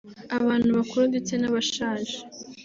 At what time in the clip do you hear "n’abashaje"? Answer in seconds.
1.37-2.15